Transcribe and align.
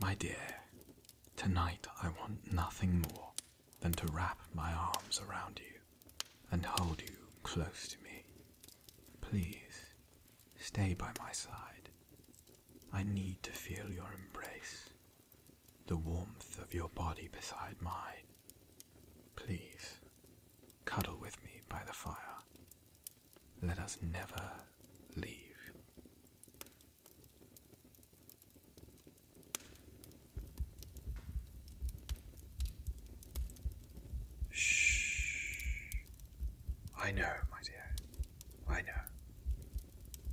My 0.00 0.14
dear, 0.14 0.56
tonight 1.36 1.86
I 2.02 2.08
want 2.08 2.52
nothing 2.52 3.04
more 3.12 3.32
than 3.80 3.92
to 3.92 4.06
wrap 4.12 4.38
my 4.54 4.72
arms 4.72 5.20
around 5.28 5.60
you 5.60 5.78
and 6.50 6.64
hold 6.64 7.02
you 7.02 7.14
close 7.42 7.88
to 7.88 8.02
me. 8.02 8.24
Please, 9.20 9.92
stay 10.58 10.94
by 10.94 11.10
my 11.20 11.32
side. 11.32 11.90
I 12.92 13.02
need 13.02 13.42
to 13.42 13.50
feel 13.52 13.90
your 13.90 14.08
embrace, 14.26 14.88
the 15.86 15.96
warmth 15.96 16.58
of 16.62 16.74
your 16.74 16.88
body 16.88 17.28
beside 17.30 17.76
mine. 17.80 18.26
Please, 19.36 20.00
cuddle 20.84 21.18
with 21.20 21.42
me 21.44 21.60
by 21.68 21.82
the 21.86 21.92
fire. 21.92 22.16
Let 23.62 23.78
us 23.78 23.98
never 24.02 24.50
I 37.02 37.12
know, 37.12 37.32
my 37.50 37.58
dear. 37.64 37.96
I 38.68 38.82
know. 38.82 39.02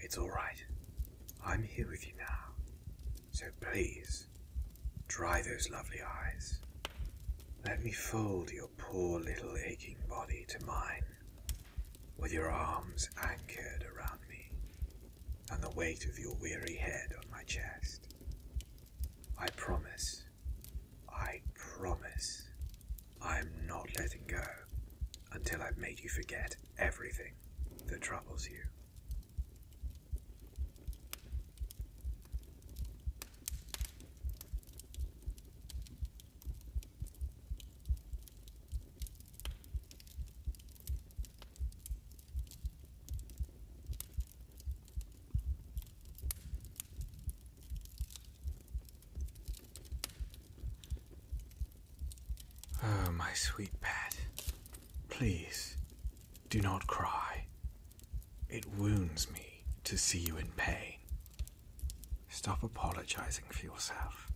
It's 0.00 0.16
all 0.16 0.30
right. 0.30 0.64
I'm 1.44 1.62
here 1.62 1.86
with 1.90 2.06
you 2.06 2.14
now. 2.18 2.54
So 3.32 3.46
please, 3.60 4.28
dry 5.06 5.42
those 5.42 5.68
lovely 5.70 6.00
eyes. 6.00 6.60
Let 7.66 7.84
me 7.84 7.92
fold 7.92 8.50
your 8.50 8.68
poor 8.78 9.20
little 9.20 9.54
aching 9.62 9.98
body 10.08 10.46
to 10.48 10.64
mine, 10.64 11.04
with 12.16 12.32
your 12.32 12.50
arms 12.50 13.10
anchored 13.22 13.84
around 13.94 14.20
me, 14.30 14.50
and 15.52 15.62
the 15.62 15.70
weight 15.76 16.06
of 16.06 16.18
your 16.18 16.34
weary 16.40 16.76
head 16.76 17.12
on 17.14 17.30
my 17.30 17.42
chest. 17.42 18.14
I 19.38 19.48
promise, 19.56 20.24
I 21.10 21.42
promise, 21.54 22.48
I'm 23.20 23.50
not 23.66 23.88
letting 23.98 24.22
go 24.26 24.63
until 25.34 25.62
I've 25.62 25.76
made 25.78 26.00
you 26.00 26.08
forget 26.08 26.56
everything 26.78 27.32
that 27.86 28.00
troubles 28.00 28.48
you. 28.48 28.58
Oh, 52.82 53.10
my 53.12 53.32
sweet 53.32 53.70
pet, 53.80 54.03
please 55.18 55.76
do 56.50 56.60
not 56.60 56.88
cry. 56.88 57.44
It 58.48 58.64
wounds 58.76 59.30
me 59.32 59.62
to 59.84 59.96
see 59.96 60.18
you 60.18 60.36
in 60.36 60.48
pain. 60.56 60.94
Stop 62.28 62.64
apologizing 62.64 63.44
for 63.48 63.64
yourself. 63.64 64.32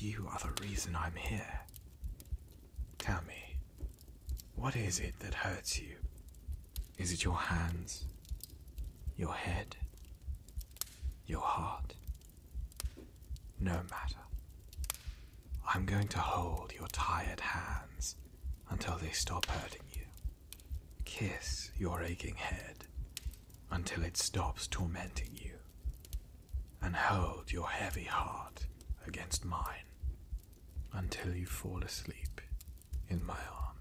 You 0.00 0.28
are 0.32 0.40
the 0.40 0.60
reason 0.60 0.96
I'm 0.96 1.14
here. 1.14 1.60
Tell 2.98 3.20
me, 3.28 3.58
what 4.56 4.74
is 4.74 4.98
it 4.98 5.14
that 5.20 5.34
hurts 5.34 5.80
you? 5.80 5.94
Is 6.98 7.12
it 7.12 7.22
your 7.22 7.36
hands? 7.38 8.04
Your 9.16 9.34
head? 9.34 9.76
Your 11.26 11.42
heart? 11.42 11.94
No 13.60 13.74
matter. 13.88 14.24
I'm 15.72 15.86
going 15.86 16.08
to 16.08 16.18
hold 16.18 16.72
your 16.76 16.88
tired 16.88 17.38
hands 17.38 18.16
until 18.68 18.96
they 18.96 19.10
stop 19.10 19.46
hurting 19.46 19.82
you. 19.91 19.91
Kiss 21.14 21.70
your 21.76 22.02
aching 22.02 22.36
head 22.36 22.86
until 23.70 24.02
it 24.02 24.16
stops 24.16 24.66
tormenting 24.66 25.28
you. 25.34 25.50
And 26.80 26.96
hold 26.96 27.52
your 27.52 27.68
heavy 27.68 28.04
heart 28.04 28.66
against 29.06 29.44
mine 29.44 29.84
until 30.90 31.34
you 31.34 31.44
fall 31.44 31.82
asleep 31.82 32.40
in 33.10 33.22
my 33.26 33.34
arms. 33.34 33.71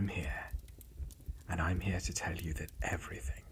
I'm 0.00 0.08
here, 0.08 0.48
and 1.50 1.60
I'm 1.60 1.78
here 1.78 2.00
to 2.00 2.12
tell 2.14 2.34
you 2.34 2.54
that 2.54 2.72
everything, 2.80 3.42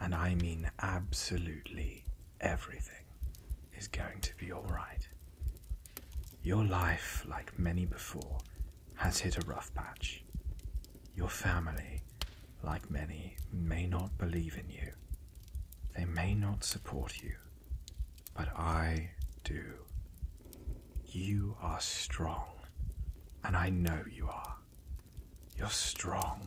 and 0.00 0.14
I 0.14 0.34
mean 0.36 0.70
absolutely 0.80 2.06
everything, 2.40 3.04
is 3.76 3.86
going 3.86 4.22
to 4.22 4.34
be 4.36 4.50
alright. 4.50 5.06
Your 6.42 6.64
life, 6.64 7.26
like 7.28 7.58
many 7.58 7.84
before, 7.84 8.38
has 8.94 9.18
hit 9.18 9.36
a 9.36 9.46
rough 9.46 9.70
patch. 9.74 10.24
Your 11.14 11.28
family, 11.28 12.00
like 12.62 12.90
many, 12.90 13.36
may 13.52 13.86
not 13.86 14.16
believe 14.16 14.56
in 14.56 14.70
you. 14.70 14.92
They 15.94 16.06
may 16.06 16.32
not 16.32 16.64
support 16.64 17.22
you, 17.22 17.34
but 18.34 18.48
I 18.56 19.10
do. 19.44 19.64
You 21.04 21.58
are 21.60 21.80
strong, 21.80 22.52
and 23.44 23.54
I 23.54 23.68
know 23.68 24.00
you 24.10 24.28
are. 24.28 24.57
You're 25.58 25.68
strong, 25.70 26.42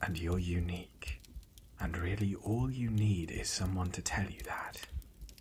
and 0.00 0.16
you're 0.16 0.38
unique, 0.38 1.20
and 1.80 1.96
really 1.98 2.36
all 2.36 2.70
you 2.70 2.88
need 2.88 3.32
is 3.32 3.48
someone 3.48 3.90
to 3.90 4.02
tell 4.02 4.24
you 4.24 4.40
that, 4.46 4.80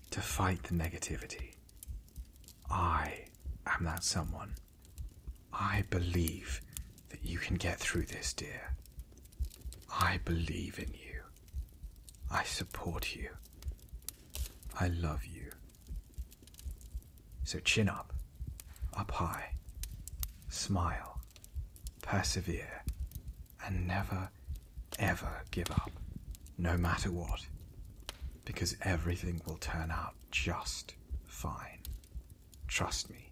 to 0.09 0.19
fight 0.19 0.63
the 0.63 0.73
negativity. 0.73 1.53
I 2.71 3.25
am 3.67 3.83
that 3.85 4.03
someone. 4.03 4.55
I 5.53 5.83
believe 5.91 6.61
that 7.09 7.23
you 7.23 7.37
can 7.37 7.55
get 7.57 7.77
through 7.79 8.05
this, 8.07 8.33
dear. 8.33 8.73
I 9.91 10.19
believe 10.25 10.79
in 10.79 10.91
you. 10.93 11.21
I 12.31 12.43
support 12.45 13.15
you. 13.15 13.29
I 14.79 14.87
love 14.87 15.25
you. 15.25 15.51
So 17.43 17.59
chin 17.59 17.89
up, 17.89 18.13
up 18.97 19.11
high, 19.11 19.51
smile, 20.49 21.10
persevere, 22.11 22.83
and 23.65 23.87
never, 23.87 24.29
ever 24.99 25.43
give 25.49 25.71
up, 25.71 25.91
no 26.57 26.75
matter 26.75 27.09
what, 27.09 27.47
because 28.43 28.75
everything 28.81 29.41
will 29.47 29.55
turn 29.55 29.89
out 29.89 30.13
just 30.29 30.93
fine. 31.23 31.79
Trust 32.67 33.09
me. 33.09 33.30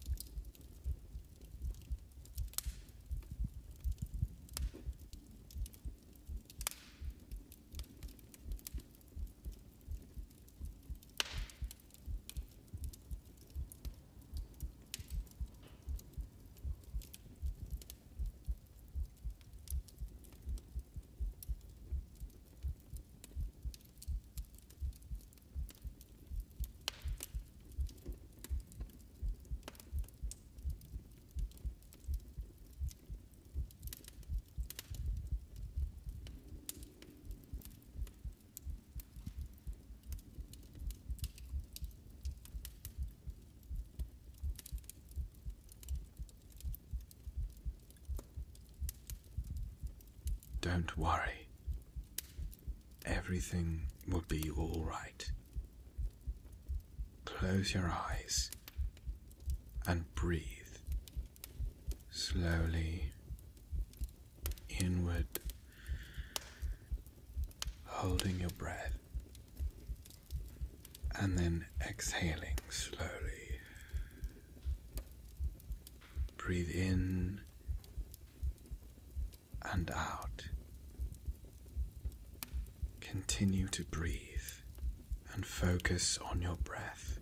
Don't 50.72 50.96
worry. 51.00 51.48
Everything 53.04 53.88
will 54.08 54.24
be 54.28 54.52
all 54.56 54.86
right. 54.88 55.32
Close 57.26 57.74
your 57.74 57.90
eyes 57.90 58.52
and 59.88 60.06
breathe 60.14 60.46
slowly 62.12 63.14
inward, 64.70 65.26
holding 67.86 68.40
your 68.40 68.52
breath, 68.52 68.94
and 71.20 71.36
then 71.36 71.66
exhaling 71.82 72.60
slowly. 72.70 73.60
Breathe 76.38 76.70
in 76.70 77.42
and 79.64 79.90
out. 79.90 80.49
Continue 83.10 83.68
to 83.70 83.84
breathe 83.86 84.52
and 85.34 85.44
focus 85.44 86.20
on 86.30 86.44
your 86.44 86.58
breath. 86.58 87.18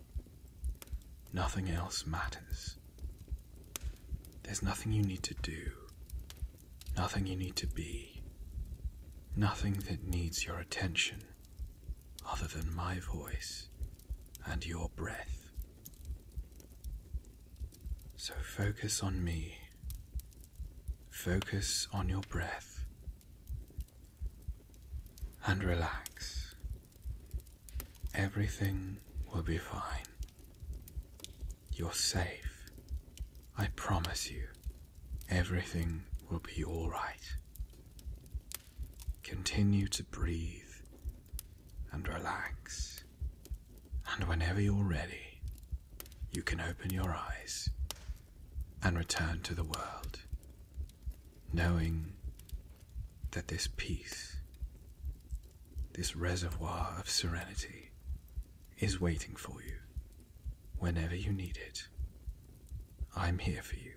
Nothing 1.32 1.70
else 1.70 2.06
matters. 2.06 2.76
There's 4.42 4.62
nothing 4.62 4.92
you 4.92 5.02
need 5.02 5.22
to 5.22 5.34
do, 5.40 5.70
nothing 6.94 7.26
you 7.26 7.36
need 7.36 7.56
to 7.56 7.66
be, 7.66 8.20
nothing 9.34 9.78
that 9.88 10.06
needs 10.06 10.44
your 10.44 10.58
attention 10.58 11.22
other 12.30 12.46
than 12.46 12.74
my 12.74 12.98
voice 12.98 13.70
and 14.44 14.66
your 14.66 14.90
breath. 14.94 15.48
So 18.16 18.34
focus 18.42 19.02
on 19.02 19.24
me, 19.24 19.56
focus 21.08 21.88
on 21.94 22.10
your 22.10 22.22
breath, 22.28 22.77
and 25.48 25.64
relax. 25.64 26.54
Everything 28.14 28.98
will 29.32 29.42
be 29.42 29.56
fine. 29.56 30.04
You're 31.72 31.94
safe. 31.94 32.66
I 33.56 33.68
promise 33.74 34.30
you, 34.30 34.42
everything 35.30 36.02
will 36.30 36.40
be 36.40 36.62
alright. 36.62 37.34
Continue 39.22 39.88
to 39.88 40.04
breathe 40.04 40.74
and 41.92 42.06
relax. 42.06 43.02
And 44.14 44.28
whenever 44.28 44.60
you're 44.60 44.84
ready, 44.84 45.40
you 46.30 46.42
can 46.42 46.60
open 46.60 46.90
your 46.90 47.16
eyes 47.16 47.70
and 48.82 48.98
return 48.98 49.40
to 49.44 49.54
the 49.54 49.64
world, 49.64 50.18
knowing 51.54 52.12
that 53.30 53.48
this 53.48 53.66
peace, 53.78 54.37
this 55.98 56.14
reservoir 56.14 56.94
of 57.00 57.10
serenity, 57.10 57.90
is 58.78 59.00
waiting 59.00 59.34
for 59.34 59.60
you 59.66 59.74
whenever 60.78 61.16
you 61.16 61.32
need 61.32 61.56
it. 61.56 61.88
I'm 63.16 63.38
here 63.38 63.62
for 63.62 63.74
you. 63.74 63.94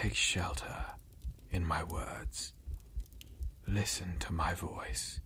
Take 0.00 0.14
shelter 0.14 0.86
in 1.50 1.66
my 1.66 1.84
words. 1.84 2.54
Listen 3.68 4.16
to 4.20 4.32
my 4.32 4.54
voice 4.54 5.20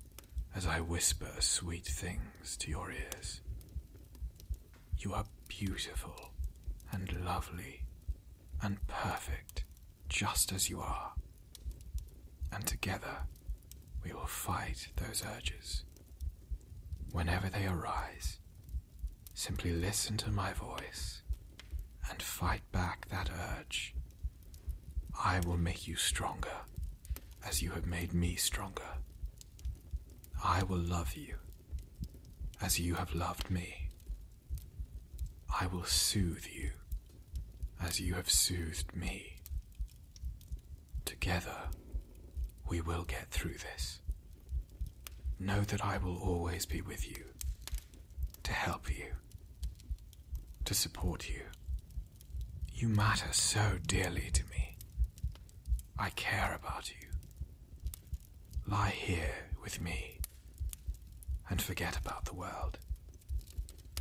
as 0.53 0.67
I 0.67 0.81
whisper 0.81 1.31
sweet 1.39 1.85
things 1.87 2.57
to 2.57 2.73
your 2.73 2.91
ears. 2.91 3.41
You 4.99 5.15
are 5.15 5.27
beautiful 5.47 6.33
and 6.91 7.25
lovely 7.25 7.85
and 8.63 8.85
perfect 8.89 9.63
just 10.09 10.51
as 10.51 10.69
you 10.69 10.81
are. 10.81 11.13
And 12.53 12.67
together 12.67 13.29
we 14.03 14.13
will 14.13 14.27
fight 14.27 14.89
those 14.97 15.23
urges. 15.37 15.85
Whenever 17.13 17.49
they 17.49 17.69
arise, 17.69 18.41
simply 19.35 19.71
listen 19.71 20.17
to 20.17 20.33
my 20.33 20.53
voice 20.53 21.23
and 22.11 22.21
fight 22.21 22.63
back 22.73 23.07
that 23.11 23.31
urge. 23.31 23.95
I 25.23 25.41
will 25.41 25.57
make 25.57 25.87
you 25.87 25.97
stronger 25.97 26.57
as 27.47 27.63
you 27.63 27.71
have 27.71 27.87
made 27.87 28.13
me 28.13 28.37
stronger. 28.37 28.83
I 30.43 30.63
will 30.63 30.79
love 30.79 31.15
you 31.15 31.37
as 32.61 32.79
you 32.79 32.95
have 32.95 33.15
loved 33.15 33.51
me. 33.51 33.89
I 35.61 35.67
will 35.67 35.85
soothe 35.85 36.47
you 36.47 36.71
as 37.81 38.01
you 38.01 38.15
have 38.15 38.31
soothed 38.31 38.95
me. 38.95 39.37
Together, 41.05 41.69
we 42.69 42.81
will 42.81 43.05
get 43.05 43.31
through 43.31 43.59
this. 43.59 44.01
Know 45.39 45.61
that 45.63 45.85
I 45.85 45.99
will 45.99 46.17
always 46.19 46.65
be 46.67 46.81
with 46.81 47.09
you 47.09 47.25
to 48.43 48.53
help 48.53 48.91
you, 48.91 49.07
to 50.65 50.75
support 50.75 51.29
you. 51.29 51.43
You 52.73 52.89
matter 52.89 53.33
so 53.33 53.79
dearly 53.87 54.31
to 54.33 54.43
me. 54.45 54.54
I 55.99 56.11
care 56.11 56.59
about 56.61 56.91
you. 56.91 57.09
Lie 58.67 58.91
here 58.97 59.51
with 59.63 59.81
me 59.81 60.19
and 61.49 61.61
forget 61.63 61.97
about 61.97 62.25
the 62.25 62.35
world. 62.35 62.79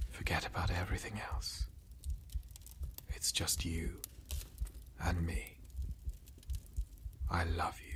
Forget 0.10 0.46
about 0.46 0.72
everything 0.72 1.20
else. 1.32 1.66
It's 3.10 3.32
just 3.32 3.66
you 3.66 4.00
and 5.00 5.26
me. 5.26 5.58
I 7.30 7.44
love 7.44 7.80
you. 7.86 7.93